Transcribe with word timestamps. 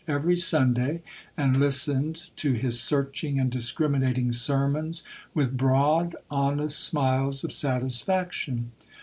every 0.07 0.35
Sunday, 0.35 0.99
and 1.37 1.55
listened 1.55 2.23
to 2.35 2.53
his 2.53 2.79
searching 2.79 3.37
and 3.39 3.51
discriminating 3.51 4.31
sermons 4.31 5.03
with 5.35 5.55
broad, 5.55 6.15
honest 6.31 6.83
smiles 6.83 7.43
of 7.43 7.51
satisfaction. 7.51 8.71